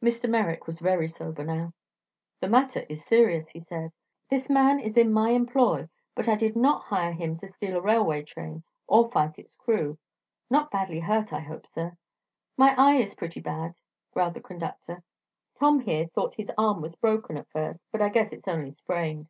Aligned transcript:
Mr. 0.00 0.30
Merrick 0.30 0.68
was 0.68 0.78
very 0.78 1.08
sober 1.08 1.42
now. 1.42 1.72
"The 2.40 2.46
matter 2.48 2.86
is 2.88 3.04
serious," 3.04 3.48
he 3.48 3.58
said. 3.58 3.90
"This 4.30 4.48
man 4.48 4.78
is 4.78 4.96
in 4.96 5.12
my 5.12 5.30
employ, 5.30 5.88
but 6.14 6.28
I 6.28 6.36
did 6.36 6.54
not 6.54 6.84
hire 6.84 7.10
him 7.10 7.36
to 7.38 7.48
steal 7.48 7.76
a 7.78 7.80
railway 7.80 8.22
train 8.22 8.62
or 8.86 9.10
fight 9.10 9.36
its 9.36 9.52
crew. 9.56 9.98
Not 10.48 10.70
badly 10.70 11.00
hurt, 11.00 11.32
I 11.32 11.40
hope, 11.40 11.66
sir?" 11.66 11.96
"My 12.56 12.76
eye's 12.78 13.16
pretty 13.16 13.40
bad," 13.40 13.74
growled 14.12 14.34
the 14.34 14.40
conductor. 14.40 15.02
"Tom, 15.58 15.80
here, 15.80 16.06
thought 16.06 16.36
his 16.36 16.52
arm 16.56 16.80
was 16.80 16.94
broken, 16.94 17.36
at 17.36 17.50
first; 17.50 17.88
but 17.90 18.00
I 18.00 18.10
guess 18.10 18.32
it's 18.32 18.46
only 18.46 18.70
sprained." 18.70 19.26